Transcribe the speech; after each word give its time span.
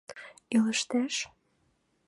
Илыштеш? 0.55 1.13